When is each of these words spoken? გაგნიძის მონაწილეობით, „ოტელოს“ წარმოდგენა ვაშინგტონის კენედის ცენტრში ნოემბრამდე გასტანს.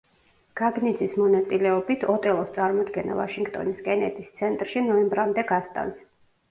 გაგნიძის 0.61 1.11
მონაწილეობით, 1.23 2.05
„ოტელოს“ 2.15 2.51
წარმოდგენა 2.57 3.21
ვაშინგტონის 3.21 3.87
კენედის 3.91 4.35
ცენტრში 4.43 4.87
ნოემბრამდე 4.93 5.51
გასტანს. 5.57 6.05